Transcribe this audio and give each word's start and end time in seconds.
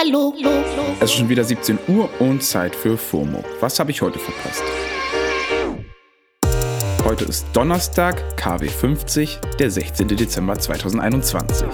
hallo. 0.00 0.34
Es 1.00 1.10
ist 1.10 1.16
schon 1.16 1.28
wieder 1.28 1.44
17 1.44 1.78
Uhr 1.88 2.08
und 2.20 2.42
Zeit 2.42 2.74
für 2.74 2.96
FOMO. 2.96 3.44
Was 3.60 3.78
habe 3.78 3.90
ich 3.90 4.00
heute 4.00 4.18
verpasst? 4.18 4.62
Heute 7.04 7.24
ist 7.24 7.46
Donnerstag, 7.52 8.36
KW 8.36 8.68
50, 8.68 9.38
der 9.58 9.70
16. 9.70 10.08
Dezember 10.08 10.58
2021. 10.58 11.66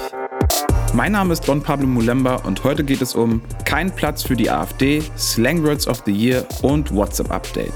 Mein 0.94 1.12
Name 1.12 1.34
ist 1.34 1.46
Don 1.46 1.62
Pablo 1.62 1.86
Mulemba 1.86 2.36
und 2.36 2.64
heute 2.64 2.84
geht 2.84 3.02
es 3.02 3.14
um 3.14 3.42
Kein 3.65 3.94
Platz 3.94 4.22
für 4.22 4.35
die 4.35 4.51
AfD, 4.51 5.03
Slangwords 5.17 5.87
of 5.87 6.03
the 6.06 6.13
Year 6.13 6.47
und 6.63 6.95
WhatsApp 6.95 7.31
Update. 7.31 7.72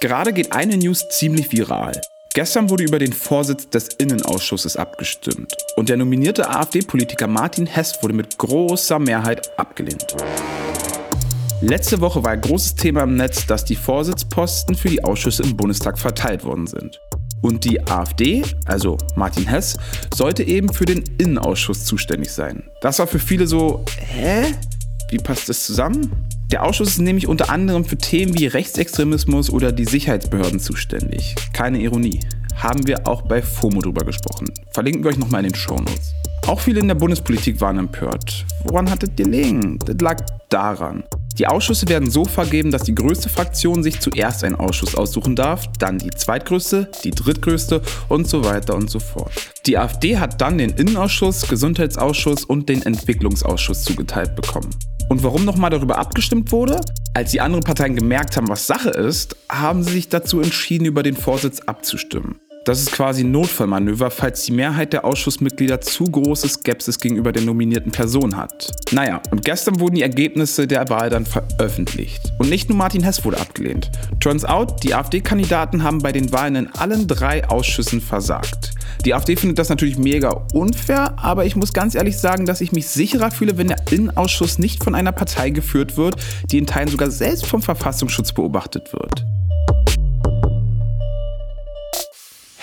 Gerade 0.00 0.34
geht 0.34 0.52
eine 0.52 0.76
News 0.76 1.08
ziemlich 1.08 1.50
viral. 1.50 1.98
Gestern 2.34 2.68
wurde 2.68 2.82
über 2.82 2.98
den 2.98 3.12
Vorsitz 3.12 3.68
des 3.68 3.86
Innenausschusses 3.94 4.76
abgestimmt 4.76 5.54
und 5.76 5.88
der 5.88 5.96
nominierte 5.96 6.50
AfD-Politiker 6.50 7.28
Martin 7.28 7.64
Hess 7.64 8.02
wurde 8.02 8.14
mit 8.14 8.36
großer 8.38 8.98
Mehrheit 8.98 9.56
abgelehnt. 9.56 10.16
Letzte 11.60 12.00
Woche 12.00 12.24
war 12.24 12.32
ein 12.32 12.40
großes 12.40 12.74
Thema 12.74 13.04
im 13.04 13.14
Netz, 13.14 13.46
dass 13.46 13.64
die 13.64 13.76
Vorsitzposten 13.76 14.74
für 14.74 14.88
die 14.88 15.04
Ausschüsse 15.04 15.44
im 15.44 15.56
Bundestag 15.56 15.96
verteilt 15.96 16.42
worden 16.42 16.66
sind. 16.66 16.98
Und 17.40 17.64
die 17.64 17.80
AfD, 17.86 18.42
also 18.64 18.98
Martin 19.14 19.46
Hess, 19.46 19.76
sollte 20.12 20.42
eben 20.42 20.72
für 20.72 20.86
den 20.86 21.04
Innenausschuss 21.18 21.84
zuständig 21.84 22.32
sein. 22.32 22.68
Das 22.80 22.98
war 22.98 23.06
für 23.06 23.20
viele 23.20 23.46
so, 23.46 23.84
hä? 23.96 24.54
Wie 25.14 25.18
passt 25.18 25.48
das 25.48 25.64
zusammen? 25.64 26.10
Der 26.50 26.64
Ausschuss 26.64 26.88
ist 26.88 26.98
nämlich 26.98 27.28
unter 27.28 27.48
anderem 27.48 27.84
für 27.84 27.96
Themen 27.96 28.36
wie 28.36 28.48
Rechtsextremismus 28.48 29.48
oder 29.48 29.70
die 29.70 29.84
Sicherheitsbehörden 29.84 30.58
zuständig. 30.58 31.36
Keine 31.52 31.78
Ironie. 31.78 32.18
Haben 32.56 32.84
wir 32.88 33.06
auch 33.06 33.22
bei 33.22 33.40
FOMO 33.40 33.80
drüber 33.80 34.04
gesprochen. 34.04 34.48
Verlinken 34.72 35.04
wir 35.04 35.12
euch 35.12 35.16
nochmal 35.16 35.44
in 35.44 35.52
den 35.52 35.54
Shownotes. 35.54 36.14
Auch 36.48 36.58
viele 36.58 36.80
in 36.80 36.88
der 36.88 36.96
Bundespolitik 36.96 37.60
waren 37.60 37.78
empört. 37.78 38.44
Woran 38.64 38.90
hattet 38.90 39.10
ihr 39.20 39.26
gelegen? 39.26 39.78
Das 39.86 39.94
lag 40.00 40.20
daran. 40.48 41.04
Die 41.38 41.46
Ausschüsse 41.46 41.88
werden 41.88 42.10
so 42.10 42.24
vergeben, 42.24 42.72
dass 42.72 42.82
die 42.82 42.94
größte 42.96 43.28
Fraktion 43.28 43.84
sich 43.84 44.00
zuerst 44.00 44.42
einen 44.42 44.56
Ausschuss 44.56 44.96
aussuchen 44.96 45.36
darf, 45.36 45.68
dann 45.78 45.98
die 45.98 46.10
zweitgrößte, 46.10 46.90
die 47.04 47.12
drittgrößte 47.12 47.82
und 48.08 48.26
so 48.26 48.44
weiter 48.44 48.74
und 48.74 48.90
so 48.90 48.98
fort. 48.98 49.30
Die 49.66 49.78
AfD 49.78 50.18
hat 50.18 50.40
dann 50.40 50.58
den 50.58 50.70
Innenausschuss, 50.70 51.46
Gesundheitsausschuss 51.48 52.44
und 52.44 52.68
den 52.68 52.82
Entwicklungsausschuss 52.82 53.84
zugeteilt 53.84 54.34
bekommen. 54.34 54.70
Und 55.08 55.22
warum 55.22 55.44
nochmal 55.44 55.70
darüber 55.70 55.98
abgestimmt 55.98 56.50
wurde? 56.52 56.80
Als 57.14 57.30
die 57.30 57.40
anderen 57.40 57.62
Parteien 57.62 57.94
gemerkt 57.94 58.36
haben, 58.36 58.48
was 58.48 58.66
Sache 58.66 58.90
ist, 58.90 59.36
haben 59.50 59.82
sie 59.82 59.92
sich 59.92 60.08
dazu 60.08 60.40
entschieden, 60.40 60.84
über 60.84 61.02
den 61.02 61.16
Vorsitz 61.16 61.60
abzustimmen. 61.60 62.40
Das 62.64 62.80
ist 62.80 62.92
quasi 62.92 63.24
ein 63.24 63.30
Notfallmanöver, 63.30 64.10
falls 64.10 64.44
die 64.44 64.52
Mehrheit 64.52 64.94
der 64.94 65.04
Ausschussmitglieder 65.04 65.82
zu 65.82 66.04
große 66.04 66.48
Skepsis 66.48 66.98
gegenüber 66.98 67.30
der 67.30 67.42
nominierten 67.42 67.92
Person 67.92 68.38
hat. 68.38 68.72
Naja, 68.90 69.20
und 69.30 69.44
gestern 69.44 69.80
wurden 69.80 69.96
die 69.96 70.02
Ergebnisse 70.02 70.66
der 70.66 70.88
Wahl 70.88 71.10
dann 71.10 71.26
veröffentlicht. 71.26 72.32
Und 72.38 72.48
nicht 72.48 72.70
nur 72.70 72.78
Martin 72.78 73.02
Hess 73.02 73.22
wurde 73.22 73.38
abgelehnt. 73.38 73.90
Turns 74.18 74.46
out, 74.46 74.82
die 74.82 74.94
AfD-Kandidaten 74.94 75.82
haben 75.82 75.98
bei 75.98 76.10
den 76.10 76.32
Wahlen 76.32 76.56
in 76.56 76.68
allen 76.68 77.06
drei 77.06 77.46
Ausschüssen 77.46 78.00
versagt. 78.00 78.70
Die 79.04 79.12
AfD 79.12 79.36
findet 79.36 79.58
das 79.58 79.68
natürlich 79.68 79.98
mega 79.98 80.46
unfair, 80.54 81.18
aber 81.18 81.44
ich 81.44 81.56
muss 81.56 81.74
ganz 81.74 81.94
ehrlich 81.94 82.16
sagen, 82.16 82.46
dass 82.46 82.62
ich 82.62 82.72
mich 82.72 82.88
sicherer 82.88 83.30
fühle, 83.30 83.58
wenn 83.58 83.68
der 83.68 83.82
Innenausschuss 83.90 84.58
nicht 84.58 84.82
von 84.82 84.94
einer 84.94 85.12
Partei 85.12 85.50
geführt 85.50 85.98
wird, 85.98 86.16
die 86.50 86.56
in 86.56 86.66
Teilen 86.66 86.88
sogar 86.88 87.10
selbst 87.10 87.44
vom 87.44 87.60
Verfassungsschutz 87.60 88.32
beobachtet 88.32 88.94
wird. 88.94 89.26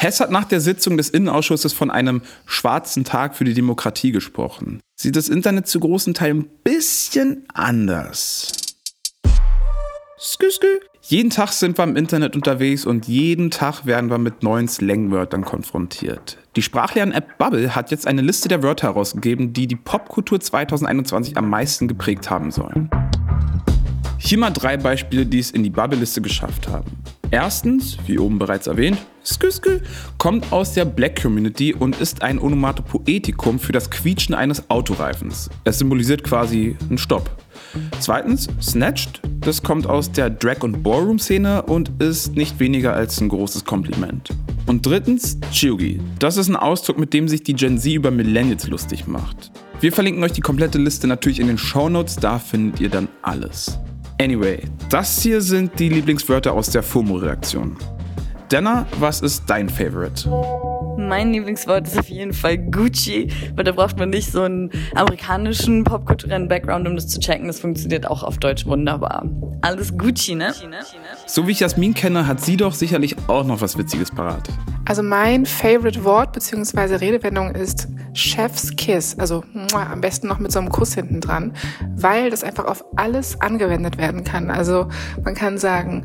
Hess 0.02 0.19
hat 0.19 0.31
nach 0.31 0.45
der 0.45 0.61
Sitzung 0.61 0.97
des 0.97 1.09
Innenausschusses 1.09 1.73
von 1.73 1.91
einem 1.91 2.23
schwarzen 2.47 3.03
Tag 3.03 3.35
für 3.35 3.44
die 3.44 3.53
Demokratie 3.53 4.11
gesprochen. 4.11 4.80
Sieht 4.95 5.16
das 5.16 5.30
Internet 5.30 5.67
zu 5.67 5.80
großen 5.80 6.16
Teilen 6.16 6.39
ein 6.39 6.49
bisschen 6.63 7.45
anders. 7.53 8.52
Skü, 10.20 10.49
skü. 10.49 10.65
Jeden 11.03 11.30
Tag 11.30 11.52
sind 11.52 11.77
wir 11.77 11.83
im 11.83 11.95
Internet 11.95 12.36
unterwegs 12.36 12.83
und 12.83 13.08
jeden 13.08 13.52
Tag 13.52 13.86
werden 13.86 14.09
wir 14.09 14.17
mit 14.17 14.42
neuen 14.42 14.67
Slangwörtern 14.67 15.45
konfrontiert. 15.45 16.39
Die 16.55 16.64
Sprachlern-App 16.64 17.37
Bubble 17.37 17.76
hat 17.76 17.92
jetzt 17.92 18.08
eine 18.08 18.23
Liste 18.23 18.49
der 18.49 18.64
Wörter 18.64 18.87
herausgegeben, 18.87 19.53
die 19.53 19.67
die 19.67 19.76
Popkultur 19.76 20.39
2021 20.39 21.37
am 21.37 21.47
meisten 21.47 21.87
geprägt 21.87 22.31
haben 22.31 22.49
sollen. 22.49 22.89
Hier 24.23 24.37
mal 24.37 24.52
drei 24.52 24.77
Beispiele, 24.77 25.26
die 25.26 25.39
es 25.39 25.49
in 25.49 25.64
die 25.64 25.71
Bubble-Liste 25.71 26.21
geschafft 26.21 26.67
haben. 26.67 26.92
Erstens, 27.32 27.98
wie 28.05 28.20
oben 28.20 28.37
bereits 28.37 28.67
erwähnt, 28.67 28.98
Skü 29.26 29.80
kommt 30.20 30.52
aus 30.52 30.73
der 30.73 30.86
Black 30.86 31.21
Community 31.21 31.73
und 31.73 31.99
ist 31.99 32.21
ein 32.21 32.37
Onomatopoetikum 32.37 33.58
für 33.58 33.71
das 33.71 33.89
Quietschen 33.89 34.36
eines 34.36 34.70
Autoreifens. 34.70 35.49
Es 35.64 35.80
symbolisiert 35.80 36.23
quasi 36.23 36.77
einen 36.87 36.99
Stopp. 36.99 37.32
Zweitens, 37.99 38.48
Snatched, 38.61 39.21
das 39.39 39.64
kommt 39.64 39.87
aus 39.87 40.11
der 40.11 40.30
Drag- 40.30 40.61
und 40.61 40.83
Ballroom-Szene 40.83 41.64
und 41.64 41.92
ist 41.99 42.36
nicht 42.36 42.59
weniger 42.59 42.93
als 42.93 43.20
ein 43.21 43.30
großes 43.30 43.65
Kompliment. 43.65 44.30
Und 44.67 44.86
drittens, 44.86 45.39
Chiugi, 45.52 45.99
das 46.20 46.38
ist 46.38 46.48
ein 46.48 46.55
Ausdruck, 46.55 46.99
mit 46.99 47.14
dem 47.14 47.27
sich 47.27 47.42
die 47.42 47.55
Gen 47.55 47.80
Z 47.80 47.92
über 47.93 48.11
Millennials 48.11 48.67
lustig 48.67 49.08
macht. 49.08 49.52
Wir 49.80 49.92
verlinken 49.92 50.23
euch 50.23 50.33
die 50.33 50.42
komplette 50.42 50.77
Liste 50.77 51.08
natürlich 51.08 51.39
in 51.39 51.48
den 51.48 51.58
Show 51.58 51.89
Notes, 51.89 52.17
da 52.17 52.38
findet 52.38 52.80
ihr 52.80 52.89
dann 52.89 53.08
alles. 53.23 53.80
Anyway, 54.21 54.59
das 54.92 55.23
hier 55.23 55.42
sind 55.42 55.80
die 55.80 55.89
Lieblingswörter 55.89 56.54
aus 56.54 56.70
der 56.70 56.83
FOMO-Reaktion. 56.83 57.76
Denner, 58.52 58.86
was 58.99 59.21
ist 59.21 59.45
dein 59.48 59.67
Favorite? 59.67 60.30
Mein 60.99 61.33
Lieblingswort 61.33 61.87
ist 61.87 61.98
auf 61.98 62.08
jeden 62.08 62.32
Fall 62.32 62.59
Gucci, 62.59 63.33
weil 63.55 63.64
da 63.64 63.71
braucht 63.71 63.98
man 63.98 64.11
nicht 64.11 64.32
so 64.32 64.43
einen 64.43 64.70
amerikanischen 64.93 65.83
popkulturellen 65.83 66.48
Background, 66.48 66.87
um 66.87 66.95
das 66.95 67.08
zu 67.08 67.20
checken. 67.20 67.48
Das 67.48 67.61
funktioniert 67.61 68.05
auch 68.05 68.21
auf 68.21 68.37
Deutsch 68.37 68.67
wunderbar. 68.67 69.27
Alles 69.61 69.98
Gucci, 69.98 70.36
ne? 70.36 70.53
So 71.26 71.48
wie 71.48 71.53
ich 71.53 71.59
Jasmin 71.59 71.95
kenne, 71.95 72.27
hat 72.27 72.42
sie 72.42 72.58
doch 72.58 72.76
sicherlich 72.76 73.15
auch 73.27 73.43
noch 73.43 73.61
was 73.61 73.76
Witziges 73.76 74.11
parat. 74.11 74.48
Also 74.91 75.03
mein 75.03 75.45
Favorite 75.45 76.03
Wort 76.03 76.33
bzw. 76.33 76.95
Redewendung 76.95 77.55
ist 77.55 77.87
Chef's 78.11 78.75
Kiss. 78.75 79.17
Also 79.17 79.41
am 79.73 80.02
besten 80.02 80.27
noch 80.27 80.39
mit 80.39 80.52
so 80.52 80.59
einem 80.59 80.67
Kuss 80.67 80.95
hinten 80.95 81.21
dran, 81.21 81.53
weil 81.95 82.29
das 82.29 82.43
einfach 82.43 82.65
auf 82.65 82.83
alles 82.97 83.39
angewendet 83.39 83.97
werden 83.97 84.25
kann. 84.25 84.52
Also 84.52 84.89
man 85.23 85.33
kann 85.33 85.57
sagen, 85.57 86.03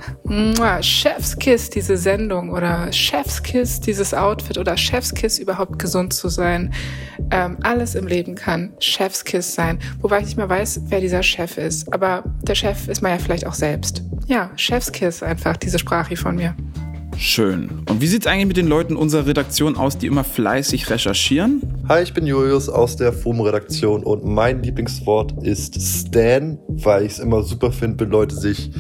Chef's 0.82 1.36
Kiss, 1.36 1.69
diese 1.69 1.97
Sendung 1.97 2.50
oder 2.50 2.92
Chef's 2.92 3.42
Kiss, 3.42 3.80
dieses 3.80 4.14
Outfit 4.14 4.56
oder 4.56 4.76
Chef's 4.76 5.12
Kiss 5.12 5.41
überhaupt 5.41 5.80
gesund 5.80 6.12
zu 6.12 6.28
sein. 6.28 6.72
Ähm, 7.32 7.56
alles 7.64 7.97
im 7.97 8.06
Leben 8.06 8.36
kann 8.36 8.72
Chef's 8.78 9.24
Kiss 9.24 9.53
sein. 9.53 9.80
Wobei 9.98 10.20
ich 10.20 10.26
nicht 10.26 10.36
mehr 10.36 10.48
weiß, 10.48 10.82
wer 10.84 11.00
dieser 11.00 11.24
Chef 11.24 11.58
ist. 11.58 11.92
Aber 11.92 12.22
der 12.42 12.54
Chef 12.54 12.86
ist 12.86 13.03
man 13.03 13.10
ja 13.10 13.18
vielleicht 13.18 13.48
auch 13.48 13.54
selbst. 13.54 14.04
Ja, 14.28 14.50
Chef's 14.54 14.92
Kiss 14.92 15.24
einfach, 15.24 15.56
diese 15.56 15.80
Sprache 15.80 16.14
von 16.16 16.36
mir. 16.36 16.54
Schön. 17.19 17.82
Und 17.88 18.00
wie 18.03 18.06
sieht 18.06 18.22
es 18.22 18.27
eigentlich 18.27 18.47
mit 18.47 18.56
den 18.59 18.66
Leuten 18.69 18.94
unserer 18.94 19.27
Redaktion 19.27 19.77
aus, 19.77 19.97
die 19.97 20.06
immer 20.06 20.22
fleißig 20.22 20.91
recherchieren? 20.91 21.62
Hi, 21.88 22.03
ich 22.03 22.12
bin 22.12 22.27
Julius 22.27 22.69
aus 22.69 22.97
der 22.97 23.12
FOMO-Redaktion 23.12 24.03
und 24.04 24.25
mein 24.25 24.62
Lieblingswort 24.62 25.32
ist 25.43 25.81
Stan, 25.81 26.59
weil 26.69 27.04
ich 27.04 27.12
es 27.12 27.19
immer 27.19 27.43
super 27.43 27.72
finde, 27.72 28.04
wenn 28.04 28.10
Leute 28.10 28.34
sich 28.34 28.71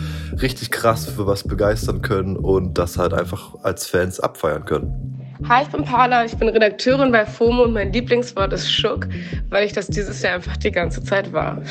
richtig 0.42 0.70
krass 0.70 1.06
für 1.06 1.26
was 1.26 1.44
begeistern 1.44 2.02
können 2.02 2.36
und 2.36 2.76
das 2.76 2.98
halt 2.98 3.14
einfach 3.14 3.54
als 3.62 3.86
Fans 3.86 4.20
abfeiern 4.20 4.64
können. 4.66 5.16
Hi, 5.48 5.62
ich 5.62 5.68
bin 5.68 5.84
Paula, 5.84 6.24
ich 6.24 6.36
bin 6.36 6.48
Redakteurin 6.48 7.12
bei 7.12 7.24
FOMO 7.24 7.64
und 7.64 7.72
mein 7.72 7.92
Lieblingswort 7.92 8.52
ist 8.52 8.70
Schuck, 8.70 9.08
weil 9.48 9.64
ich 9.64 9.72
das 9.72 9.86
dieses 9.86 10.20
Jahr 10.22 10.34
einfach 10.34 10.56
die 10.58 10.72
ganze 10.72 11.02
Zeit 11.02 11.32
war. 11.32 11.62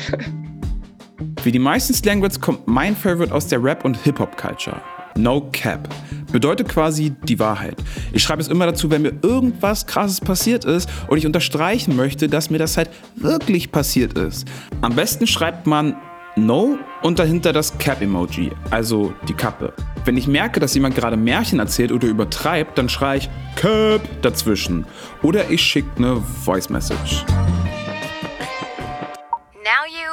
Wie 1.44 1.52
die 1.52 1.60
meisten 1.60 1.94
Slangwords 1.94 2.40
kommt 2.40 2.66
mein 2.66 2.96
Favorite 2.96 3.32
aus 3.32 3.46
der 3.46 3.62
Rap- 3.62 3.84
und 3.84 3.96
Hip-Hop-Culture. 4.02 4.80
No 5.16 5.48
Cap. 5.52 5.88
Bedeutet 6.36 6.68
quasi 6.68 7.14
die 7.22 7.38
Wahrheit. 7.38 7.82
Ich 8.12 8.22
schreibe 8.22 8.42
es 8.42 8.48
immer 8.48 8.66
dazu, 8.66 8.90
wenn 8.90 9.00
mir 9.00 9.14
irgendwas 9.22 9.86
krasses 9.86 10.20
passiert 10.20 10.66
ist 10.66 10.86
und 11.08 11.16
ich 11.16 11.24
unterstreichen 11.24 11.96
möchte, 11.96 12.28
dass 12.28 12.50
mir 12.50 12.58
das 12.58 12.76
halt 12.76 12.90
wirklich 13.14 13.72
passiert 13.72 14.18
ist. 14.18 14.46
Am 14.82 14.94
besten 14.94 15.26
schreibt 15.26 15.66
man 15.66 15.96
No 16.36 16.78
und 17.00 17.18
dahinter 17.18 17.54
das 17.54 17.78
Cap-Emoji, 17.78 18.50
also 18.70 19.14
die 19.26 19.32
Kappe. 19.32 19.72
Wenn 20.04 20.18
ich 20.18 20.26
merke, 20.26 20.60
dass 20.60 20.74
jemand 20.74 20.94
gerade 20.94 21.16
Märchen 21.16 21.58
erzählt 21.58 21.90
oder 21.90 22.06
übertreibt, 22.06 22.76
dann 22.76 22.90
schreie 22.90 23.16
ich 23.16 23.30
Cap 23.54 24.02
dazwischen. 24.20 24.84
Oder 25.22 25.48
ich 25.48 25.62
schicke 25.62 25.88
eine 25.96 26.20
Voice 26.20 26.68
Message. 26.68 27.24
Now 29.64 29.86
you 29.88 30.12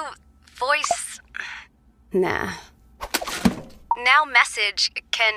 voice. 0.55 1.19
Nah. 2.13 2.53
Now 3.97 4.23
message 4.31 4.89
can. 5.11 5.33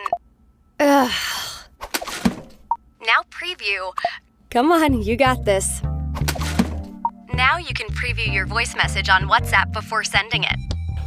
Ugh. 0.79 1.11
Now 3.01 3.23
preview. 3.31 3.93
Come 4.51 4.73
on, 4.73 5.03
you 5.03 5.17
got 5.17 5.45
this. 5.45 5.81
Now 7.33 7.57
you 7.59 7.73
can 7.75 7.89
preview 7.95 8.33
your 8.33 8.47
voice 8.47 8.75
message 8.77 9.09
on 9.09 9.29
WhatsApp 9.29 9.73
before 9.73 10.05
sending 10.05 10.43
it. 10.43 10.59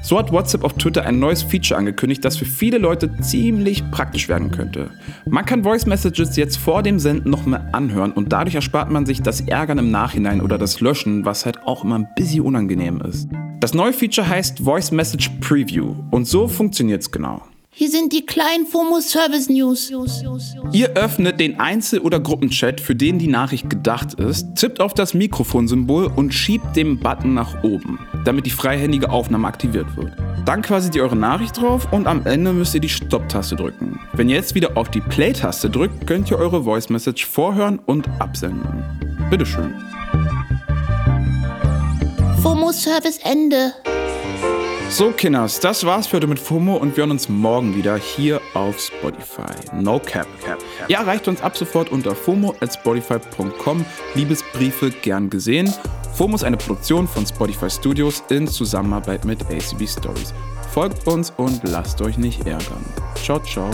So 0.01 0.17
hat 0.17 0.31
WhatsApp 0.31 0.63
auf 0.63 0.73
Twitter 0.73 1.05
ein 1.05 1.19
neues 1.19 1.43
Feature 1.43 1.77
angekündigt, 1.77 2.25
das 2.25 2.37
für 2.37 2.45
viele 2.45 2.79
Leute 2.79 3.15
ziemlich 3.21 3.83
praktisch 3.91 4.27
werden 4.27 4.49
könnte. 4.49 4.89
Man 5.27 5.45
kann 5.45 5.63
Voice 5.63 5.85
Messages 5.85 6.35
jetzt 6.35 6.57
vor 6.57 6.81
dem 6.81 6.97
Senden 6.97 7.29
noch 7.29 7.45
mehr 7.45 7.69
anhören 7.73 8.13
und 8.13 8.31
dadurch 8.31 8.55
erspart 8.55 8.89
man 8.89 9.05
sich 9.05 9.21
das 9.21 9.41
Ärgern 9.41 9.77
im 9.77 9.91
Nachhinein 9.91 10.41
oder 10.41 10.57
das 10.57 10.79
Löschen, 10.79 11.25
was 11.25 11.45
halt 11.45 11.61
auch 11.67 11.83
immer 11.83 11.99
ein 11.99 12.07
bisschen 12.15 12.41
unangenehm 12.41 13.01
ist. 13.01 13.29
Das 13.59 13.75
neue 13.75 13.93
Feature 13.93 14.27
heißt 14.27 14.59
Voice 14.59 14.91
Message 14.91 15.29
Preview 15.41 15.93
und 16.09 16.25
so 16.25 16.47
funktioniert 16.47 17.01
es 17.01 17.11
genau. 17.11 17.43
Hier 17.71 17.89
sind 17.89 18.11
die 18.11 18.25
kleinen 18.25 18.65
FOMO 18.65 18.99
Service 18.99 19.47
News. 19.47 19.91
Ihr 20.73 20.89
öffnet 20.95 21.39
den 21.39 21.59
Einzel- 21.59 21.99
oder 21.99 22.19
Gruppenchat, 22.19 22.81
für 22.81 22.95
den 22.95 23.19
die 23.19 23.27
Nachricht 23.27 23.69
gedacht 23.69 24.15
ist, 24.15 24.55
tippt 24.55 24.81
auf 24.81 24.93
das 24.93 25.13
Mikrofonsymbol 25.13 26.11
und 26.15 26.33
schiebt 26.33 26.75
den 26.75 26.99
Button 26.99 27.35
nach 27.35 27.63
oben, 27.63 27.99
damit 28.25 28.47
die 28.47 28.51
freihändige 28.51 29.11
Aufnahme 29.11 29.47
aktiviert 29.47 29.95
wird. 29.95 30.11
Dann 30.45 30.63
quasi 30.63 30.89
ihr 30.95 31.03
eure 31.03 31.15
Nachricht 31.15 31.61
drauf 31.61 31.87
und 31.93 32.07
am 32.07 32.25
Ende 32.25 32.53
müsst 32.53 32.73
ihr 32.73 32.81
die 32.81 32.89
Stopp-Taste 32.89 33.55
drücken. 33.55 33.99
Wenn 34.13 34.29
ihr 34.29 34.35
jetzt 34.35 34.55
wieder 34.55 34.75
auf 34.75 34.89
die 34.89 35.01
Play-Taste 35.01 35.69
drückt, 35.69 36.07
könnt 36.07 36.31
ihr 36.31 36.39
eure 36.39 36.63
Voice 36.63 36.89
Message 36.89 37.27
vorhören 37.27 37.79
und 37.85 38.09
absenden. 38.19 38.83
Bitteschön. 39.29 39.75
FOMO 42.41 42.71
Service 42.71 43.19
Ende. 43.23 43.73
So, 44.89 45.11
Kinders, 45.11 45.59
das 45.59 45.85
war's 45.85 46.07
für 46.07 46.17
heute 46.17 46.25
mit 46.25 46.39
FOMO 46.39 46.75
und 46.75 46.97
wir 46.97 47.03
hören 47.03 47.11
uns 47.11 47.29
morgen 47.29 47.75
wieder 47.75 47.95
hier 47.95 48.41
auf 48.55 48.79
Spotify. 48.79 49.53
No 49.71 49.99
cap. 49.99 50.25
cap, 50.43 50.57
cap. 50.77 50.89
Ihr 50.89 50.97
erreicht 50.97 51.27
uns 51.27 51.41
ab 51.41 51.55
sofort 51.55 51.91
unter 51.91 52.15
fomo.spotify.com. 52.15 53.85
Liebesbriefe 54.15 54.89
gern 54.89 55.29
gesehen. 55.29 55.71
FOMO 56.15 56.35
ist 56.35 56.43
eine 56.43 56.57
Produktion 56.57 57.07
von 57.07 57.25
Spotify 57.25 57.69
Studios 57.69 58.23
in 58.29 58.47
Zusammenarbeit 58.47 59.25
mit 59.25 59.43
ACB 59.43 59.87
Stories. 59.87 60.33
Folgt 60.73 61.07
uns 61.07 61.31
und 61.37 61.61
lasst 61.65 62.01
euch 62.01 62.17
nicht 62.17 62.47
ärgern. 62.47 62.83
Ciao, 63.15 63.39
ciao. 63.39 63.69